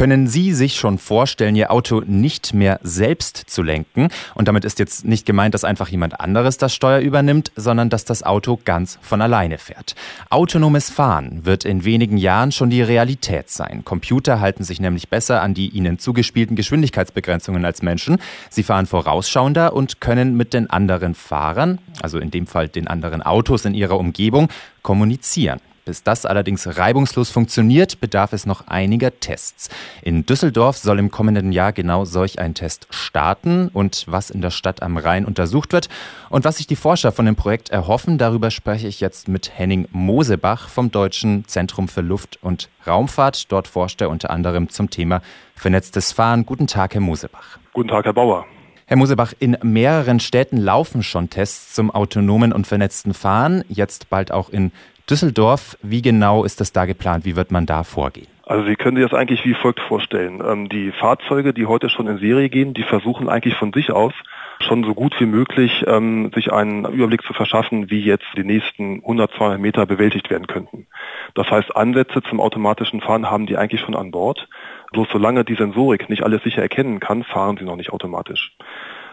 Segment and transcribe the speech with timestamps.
[0.00, 4.08] Können Sie sich schon vorstellen, Ihr Auto nicht mehr selbst zu lenken?
[4.34, 8.06] Und damit ist jetzt nicht gemeint, dass einfach jemand anderes das Steuer übernimmt, sondern dass
[8.06, 9.94] das Auto ganz von alleine fährt.
[10.30, 13.84] Autonomes Fahren wird in wenigen Jahren schon die Realität sein.
[13.84, 18.16] Computer halten sich nämlich besser an die ihnen zugespielten Geschwindigkeitsbegrenzungen als Menschen.
[18.48, 23.20] Sie fahren vorausschauender und können mit den anderen Fahrern, also in dem Fall den anderen
[23.20, 24.48] Autos in ihrer Umgebung,
[24.80, 25.60] kommunizieren.
[25.90, 29.70] Bis das allerdings reibungslos funktioniert, bedarf es noch einiger Tests.
[30.02, 34.52] In Düsseldorf soll im kommenden Jahr genau solch ein Test starten und was in der
[34.52, 35.88] Stadt am Rhein untersucht wird
[36.28, 39.88] und was sich die Forscher von dem Projekt erhoffen, darüber spreche ich jetzt mit Henning
[39.90, 43.50] Mosebach vom Deutschen Zentrum für Luft- und Raumfahrt.
[43.50, 45.22] Dort forscht er unter anderem zum Thema
[45.56, 46.46] vernetztes Fahren.
[46.46, 47.58] Guten Tag, Herr Mosebach.
[47.72, 48.46] Guten Tag, Herr Bauer.
[48.90, 54.32] Herr Mosebach, in mehreren Städten laufen schon Tests zum autonomen und vernetzten Fahren, jetzt bald
[54.32, 54.72] auch in
[55.08, 55.78] Düsseldorf.
[55.80, 57.24] Wie genau ist das da geplant?
[57.24, 58.26] Wie wird man da vorgehen?
[58.50, 60.42] Also Sie können sich das eigentlich wie folgt vorstellen.
[60.44, 64.12] Ähm, die Fahrzeuge, die heute schon in Serie gehen, die versuchen eigentlich von sich aus
[64.60, 69.02] schon so gut wie möglich ähm, sich einen Überblick zu verschaffen, wie jetzt die nächsten
[69.02, 70.88] 100, 200 Meter bewältigt werden könnten.
[71.34, 74.48] Das heißt, Ansätze zum automatischen Fahren haben die eigentlich schon an Bord.
[74.90, 78.56] Bloß solange die Sensorik nicht alles sicher erkennen kann, fahren sie noch nicht automatisch.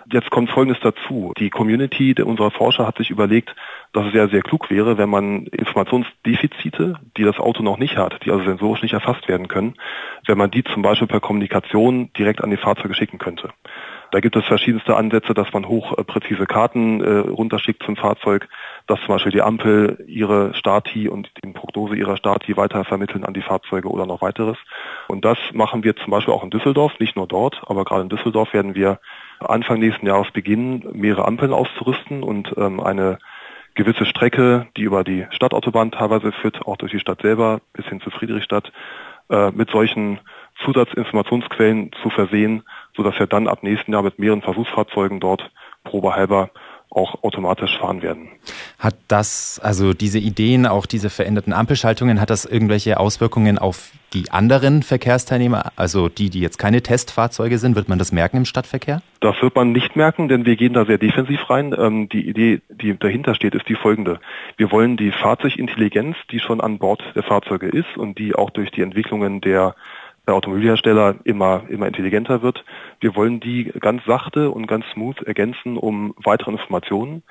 [0.09, 1.33] Jetzt kommt Folgendes dazu.
[1.38, 3.53] Die Community unserer Forscher hat sich überlegt,
[3.91, 8.23] dass es ja sehr klug wäre, wenn man Informationsdefizite, die das Auto noch nicht hat,
[8.23, 9.75] die also sensorisch nicht erfasst werden können,
[10.25, 13.49] wenn man die zum Beispiel per Kommunikation direkt an die Fahrzeuge schicken könnte.
[14.11, 18.47] Da gibt es verschiedenste Ansätze, dass man hochpräzise Karten äh, runterschickt zum Fahrzeug,
[18.88, 23.33] dass zum Beispiel die Ampel ihre Stati und die Prognose ihrer Stati weiter vermitteln an
[23.33, 24.58] die Fahrzeuge oder noch weiteres.
[25.08, 28.09] Und das machen wir zum Beispiel auch in Düsseldorf, nicht nur dort, aber gerade in
[28.09, 28.99] Düsseldorf werden wir
[29.39, 33.19] Anfang nächsten Jahres beginnen, mehrere Ampeln auszurüsten und ähm, eine
[33.75, 38.02] gewisse Strecke, die über die Stadtautobahn teilweise führt, auch durch die Stadt selber bis hin
[38.02, 38.71] zu Friedrichstadt,
[39.30, 40.20] äh, mit solchen
[40.64, 42.64] Zusatzinformationsquellen zu versehen,
[42.97, 45.49] sodass wir dann ab nächsten Jahr mit mehreren Versuchsfahrzeugen dort
[45.83, 46.49] probehalber
[46.89, 48.30] auch automatisch fahren werden.
[48.80, 54.31] Hat das, also diese Ideen, auch diese veränderten Ampelschaltungen, hat das irgendwelche Auswirkungen auf die
[54.31, 57.75] anderen Verkehrsteilnehmer, also die, die jetzt keine Testfahrzeuge sind?
[57.75, 59.02] Wird man das merken im Stadtverkehr?
[59.19, 61.75] Das wird man nicht merken, denn wir gehen da sehr defensiv rein.
[61.77, 64.19] Ähm, die Idee, die dahinter steht, ist die folgende.
[64.55, 68.71] Wir wollen die Fahrzeugintelligenz, die schon an Bord der Fahrzeuge ist und die auch durch
[68.71, 69.75] die Entwicklungen der
[70.27, 72.65] der Automobilhersteller immer, immer intelligenter wird.
[72.99, 77.23] Wir wollen die ganz sachte und ganz smooth ergänzen um weitere Informationen,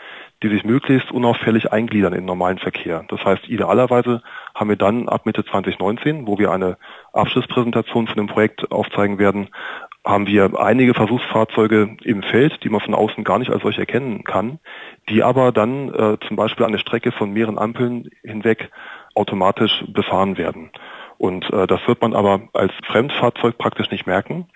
[0.42, 3.04] die sich möglichst unauffällig eingliedern in den normalen Verkehr.
[3.08, 4.22] Das heißt, idealerweise
[4.54, 6.78] haben wir dann ab Mitte 2019, wo wir eine
[7.12, 9.48] Abschlusspräsentation von dem Projekt aufzeigen werden,
[10.04, 14.24] haben wir einige Versuchsfahrzeuge im Feld, die man von außen gar nicht als solche erkennen
[14.24, 14.60] kann,
[15.08, 18.70] die aber dann äh, zum Beispiel eine Strecke von mehreren Ampeln hinweg
[19.14, 20.70] automatisch befahren werden.
[21.18, 24.46] Und äh, das wird man aber als Fremdfahrzeug praktisch nicht merken.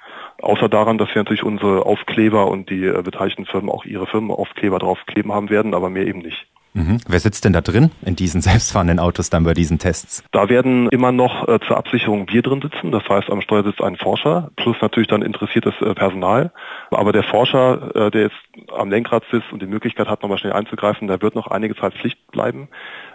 [0.42, 4.78] Außer daran, dass wir natürlich unsere Aufkleber und die äh, beteiligten Firmen auch ihre Firmenaufkleber
[4.78, 6.46] draufkleben haben werden, aber mehr eben nicht.
[6.72, 6.98] Mhm.
[7.08, 10.22] Wer sitzt denn da drin in diesen selbstfahrenden Autos dann bei diesen Tests?
[10.30, 12.92] Da werden immer noch äh, zur Absicherung wir drin sitzen.
[12.92, 16.52] Das heißt, am Steuer sitzt ein Forscher plus natürlich dann interessiertes äh, Personal.
[16.90, 20.52] Aber der Forscher, äh, der jetzt am Lenkrad sitzt und die Möglichkeit hat, nochmal schnell
[20.52, 22.68] einzugreifen, der wird noch einige Zeit Pflicht bleiben.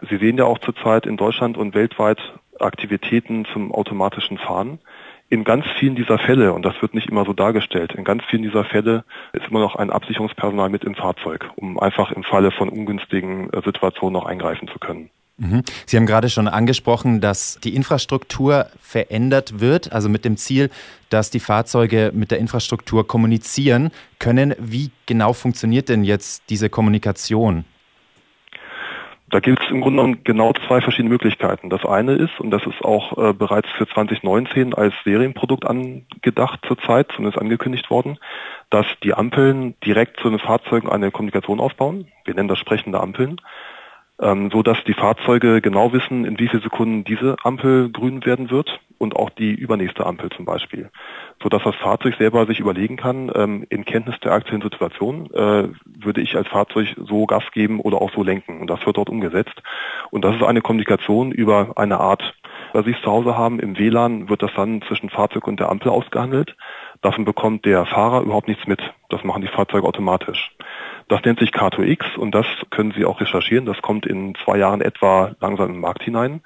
[0.10, 2.20] Sie sehen ja auch zurzeit in Deutschland und weltweit
[2.60, 4.80] Aktivitäten zum automatischen Fahren.
[5.28, 8.44] In ganz vielen dieser Fälle, und das wird nicht immer so dargestellt, in ganz vielen
[8.44, 12.70] dieser Fälle ist immer noch ein Absicherungspersonal mit im Fahrzeug, um einfach im Falle von
[12.70, 15.10] ungünstigen äh, Situationen noch eingreifen zu können.
[15.38, 15.64] Mhm.
[15.86, 20.70] Sie haben gerade schon angesprochen, dass die Infrastruktur verändert wird, also mit dem Ziel,
[21.10, 24.54] dass die Fahrzeuge mit der Infrastruktur kommunizieren können.
[24.60, 27.66] Wie genau funktioniert denn jetzt diese Kommunikation?
[29.30, 31.70] Da gibt es im Grunde genommen genau zwei verschiedene Möglichkeiten.
[31.70, 37.12] Das eine ist, und das ist auch äh, bereits für 2019 als Serienprodukt angedacht zurzeit,
[37.12, 38.20] zumindest angekündigt worden,
[38.70, 42.08] dass die Ampeln direkt zu den Fahrzeugen eine Kommunikation aufbauen.
[42.24, 43.42] Wir nennen das sprechende Ampeln
[44.22, 48.50] ähm, so dass die Fahrzeuge genau wissen, in wie vielen Sekunden diese Ampel grün werden
[48.50, 50.90] wird und auch die übernächste Ampel zum Beispiel,
[51.44, 55.70] so dass das Fahrzeug selber sich überlegen kann, ähm, in Kenntnis der aktuellen Situation äh,
[55.84, 59.10] würde ich als Fahrzeug so Gas geben oder auch so lenken und das wird dort
[59.10, 59.62] umgesetzt
[60.12, 62.34] und das ist eine Kommunikation über eine Art,
[62.76, 65.70] was Sie es zu Hause haben, im WLAN wird das dann zwischen Fahrzeug und der
[65.70, 66.58] Ampel ausgehandelt.
[67.02, 68.82] Davon bekommt der Fahrer überhaupt nichts mit.
[69.10, 70.52] Das machen die Fahrzeuge automatisch.
[71.08, 73.66] Das nennt sich K2X und das können Sie auch recherchieren.
[73.66, 76.42] Das kommt in zwei Jahren etwa langsam im Markt hinein.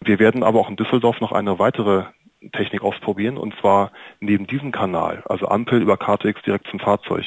[0.00, 2.04] Wir werden aber auch in Düsseldorf noch eine weitere
[2.52, 7.26] Technik ausprobieren und zwar neben diesem Kanal, also Ampel über K2X direkt zum Fahrzeug,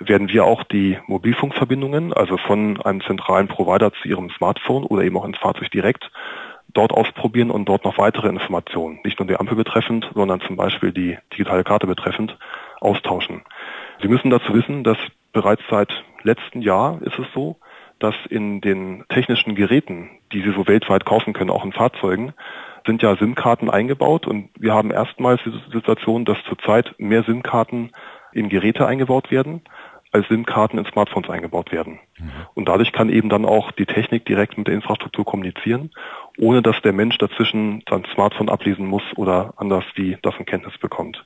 [0.00, 5.16] werden wir auch die Mobilfunkverbindungen, also von einem zentralen Provider zu Ihrem Smartphone oder eben
[5.16, 6.10] auch ins Fahrzeug direkt,
[6.72, 10.92] dort ausprobieren und dort noch weitere Informationen, nicht nur die Ampel betreffend, sondern zum Beispiel
[10.92, 12.36] die digitale Karte betreffend,
[12.80, 13.42] austauschen.
[14.00, 14.96] Sie müssen dazu wissen, dass
[15.32, 15.90] bereits seit
[16.22, 17.56] letztem Jahr ist es so,
[17.98, 22.32] dass in den technischen Geräten, die Sie so weltweit kaufen können, auch in Fahrzeugen,
[22.86, 27.90] sind ja SIM-Karten eingebaut und wir haben erstmals die Situation, dass zurzeit mehr SIM-Karten
[28.32, 29.62] in Geräte eingebaut werden,
[30.12, 32.00] als SIM-Karten in Smartphones eingebaut werden.
[32.18, 32.30] Mhm.
[32.54, 35.90] Und dadurch kann eben dann auch die Technik direkt mit der Infrastruktur kommunizieren,
[36.38, 40.76] ohne dass der Mensch dazwischen sein Smartphone ablesen muss oder anders wie das in Kenntnis
[40.78, 41.24] bekommt.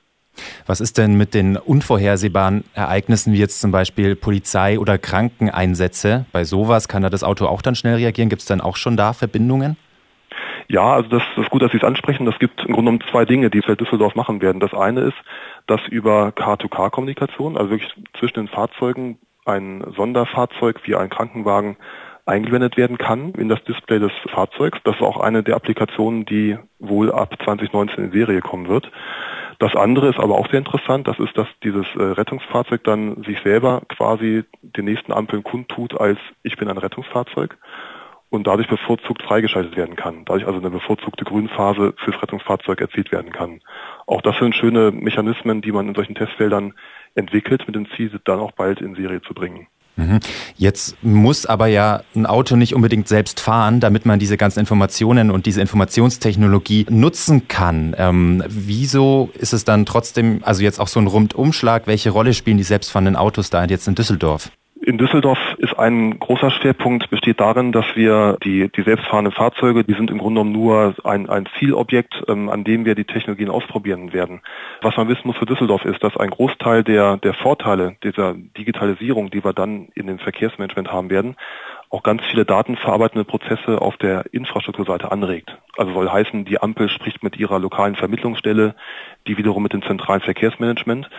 [0.65, 6.25] Was ist denn mit den unvorhersehbaren Ereignissen wie jetzt zum Beispiel Polizei- oder Krankeneinsätze?
[6.31, 8.29] Bei sowas kann da das Auto auch dann schnell reagieren.
[8.29, 9.77] Gibt es dann auch schon da Verbindungen?
[10.67, 12.25] Ja, also das, das ist gut, dass Sie es ansprechen.
[12.25, 14.59] Das gibt im Grunde genommen zwei Dinge, die wir Düsseldorf machen werden.
[14.59, 15.17] Das eine ist,
[15.67, 21.77] dass über Car-to-Car-Kommunikation, also wirklich zwischen den Fahrzeugen, ein Sonderfahrzeug wie ein Krankenwagen
[22.25, 24.79] eingeblendet werden kann in das Display des Fahrzeugs.
[24.83, 28.91] Das ist auch eine der Applikationen, die wohl ab 2019 in Serie kommen wird.
[29.59, 33.39] Das andere ist aber auch sehr interessant, das ist, dass dieses äh, Rettungsfahrzeug dann sich
[33.41, 37.57] selber quasi den nächsten Ampeln kundtut als ich bin ein Rettungsfahrzeug
[38.29, 40.25] und dadurch bevorzugt freigeschaltet werden kann.
[40.25, 43.61] Dadurch also eine bevorzugte Grünphase fürs Rettungsfahrzeug erzielt werden kann.
[44.07, 46.73] Auch das sind schöne Mechanismen, die man in solchen Testfeldern
[47.13, 49.67] entwickelt, mit dem Ziel, dann auch bald in Serie zu bringen.
[49.97, 50.19] Mhm.
[50.57, 55.31] Jetzt muss aber ja ein Auto nicht unbedingt selbst fahren, damit man diese ganzen Informationen
[55.31, 57.95] und diese Informationstechnologie nutzen kann.
[57.97, 62.57] Ähm, wieso ist es dann trotzdem, also jetzt auch so ein Rundumschlag, welche Rolle spielen
[62.57, 64.51] die selbstfahrenden Autos da jetzt in Düsseldorf?
[64.85, 69.95] In Düsseldorf ist ein großer Schwerpunkt besteht darin, dass wir die, die selbstfahrenden Fahrzeuge, die
[69.95, 74.13] sind im Grunde genommen nur ein, ein Zielobjekt, ähm, an dem wir die Technologien ausprobieren
[74.13, 74.41] werden.
[74.83, 79.31] Was man wissen muss für Düsseldorf ist, dass ein Großteil der, der Vorteile dieser Digitalisierung,
[79.31, 81.35] die wir dann in dem Verkehrsmanagement haben werden,
[81.95, 85.57] auch ganz viele datenverarbeitende Prozesse auf der Infrastrukturseite anregt.
[85.77, 88.75] Also soll heißen, die Ampel spricht mit ihrer lokalen Vermittlungsstelle,
[89.27, 91.09] die wiederum mit dem zentralen Verkehrsmanagement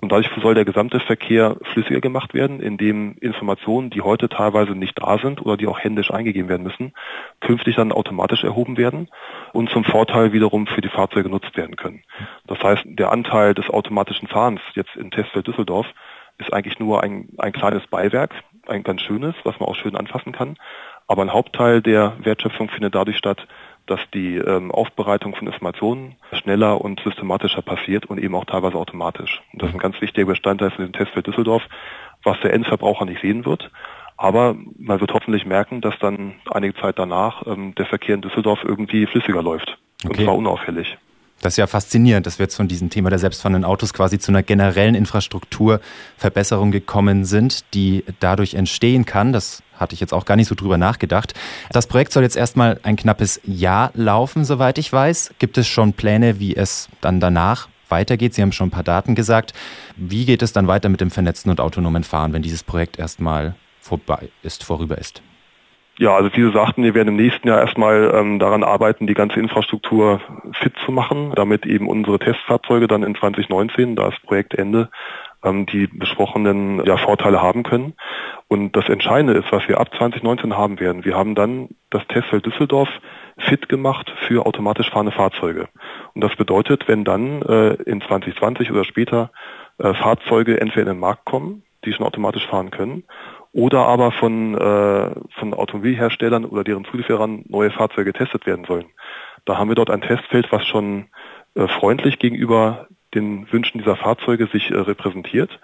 [0.00, 4.98] und dadurch soll der gesamte Verkehr flüssiger gemacht werden, indem Informationen, die heute teilweise nicht
[5.00, 6.94] da sind oder die auch händisch eingegeben werden müssen,
[7.40, 9.10] künftig dann automatisch erhoben werden
[9.52, 12.04] und zum Vorteil wiederum für die Fahrzeuge genutzt werden können.
[12.46, 15.86] Das heißt, der Anteil des automatischen Fahrens jetzt in Testfeld Düsseldorf
[16.38, 18.34] ist eigentlich nur ein, ein kleines Beiwerk,
[18.66, 20.56] ein ganz schönes, was man auch schön anfassen kann.
[21.06, 23.46] Aber ein Hauptteil der Wertschöpfung findet dadurch statt,
[23.86, 29.42] dass die ähm, Aufbereitung von Informationen schneller und systematischer passiert und eben auch teilweise automatisch.
[29.52, 31.62] Und das ist ein ganz wichtiger Bestandteil von dem Testfeld Düsseldorf,
[32.22, 33.70] was der Endverbraucher nicht sehen wird.
[34.16, 38.60] Aber man wird hoffentlich merken, dass dann einige Zeit danach ähm, der Verkehr in Düsseldorf
[38.62, 39.78] irgendwie flüssiger läuft.
[40.04, 40.18] Okay.
[40.18, 40.96] Und zwar unauffällig.
[41.42, 44.30] Das ist ja faszinierend, dass wir jetzt von diesem Thema der selbstfahrenden Autos quasi zu
[44.30, 49.32] einer generellen Infrastrukturverbesserung gekommen sind, die dadurch entstehen kann.
[49.32, 51.34] Das hatte ich jetzt auch gar nicht so drüber nachgedacht.
[51.72, 55.34] Das Projekt soll jetzt erstmal ein knappes Jahr laufen, soweit ich weiß.
[55.40, 58.34] Gibt es schon Pläne, wie es dann danach weitergeht?
[58.34, 59.52] Sie haben schon ein paar Daten gesagt.
[59.96, 63.56] Wie geht es dann weiter mit dem vernetzten und autonomen Fahren, wenn dieses Projekt erstmal
[63.80, 65.22] vorbei ist, vorüber ist?
[65.98, 69.14] Ja, also wie Sie sagten, wir werden im nächsten Jahr erstmal ähm, daran arbeiten, die
[69.14, 70.20] ganze Infrastruktur
[70.54, 74.88] fit zu machen, damit eben unsere Testfahrzeuge dann in 2019, da ist Projektende,
[75.44, 77.92] ähm, die besprochenen ja, Vorteile haben können.
[78.48, 81.04] Und das Entscheidende ist, was wir ab 2019 haben werden.
[81.04, 82.88] Wir haben dann das Testfeld Düsseldorf
[83.36, 85.68] fit gemacht für automatisch fahrende Fahrzeuge.
[86.14, 89.30] Und das bedeutet, wenn dann äh, in 2020 oder später
[89.78, 93.04] äh, Fahrzeuge entweder in den Markt kommen, die schon automatisch fahren können,
[93.52, 98.86] oder aber von, äh, von Automobilherstellern oder deren Zulieferern neue Fahrzeuge getestet werden sollen.
[99.44, 101.06] Da haben wir dort ein Testfeld, was schon
[101.54, 105.60] äh, freundlich gegenüber den Wünschen dieser Fahrzeuge sich äh, repräsentiert,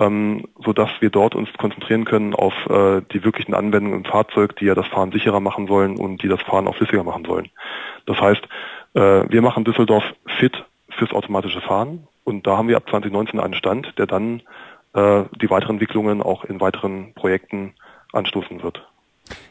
[0.00, 4.56] ähm, so dass wir dort uns konzentrieren können auf äh, die wirklichen Anwendungen im Fahrzeug,
[4.56, 7.48] die ja das Fahren sicherer machen sollen und die das Fahren auch flüssiger machen sollen.
[8.06, 8.42] Das heißt,
[8.94, 10.04] äh, wir machen Düsseldorf
[10.38, 14.42] fit fürs automatische Fahren und da haben wir ab 2019 einen Stand, der dann
[14.94, 17.74] äh, die weiteren Entwicklungen auch in weiteren Projekten
[18.12, 18.82] anstoßen wird.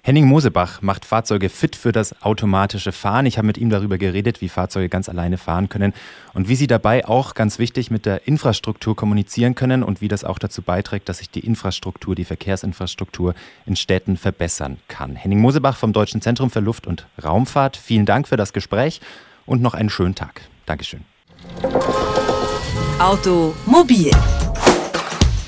[0.01, 3.25] Henning Mosebach macht Fahrzeuge fit für das automatische Fahren.
[3.25, 5.93] Ich habe mit ihm darüber geredet, wie Fahrzeuge ganz alleine fahren können
[6.33, 10.23] und wie sie dabei auch ganz wichtig mit der Infrastruktur kommunizieren können und wie das
[10.23, 15.15] auch dazu beiträgt, dass sich die Infrastruktur, die Verkehrsinfrastruktur in Städten verbessern kann.
[15.15, 19.01] Henning Mosebach vom Deutschen Zentrum für Luft- und Raumfahrt, vielen Dank für das Gespräch
[19.45, 20.41] und noch einen schönen Tag.
[20.65, 21.01] Dankeschön.
[22.99, 24.11] Automobil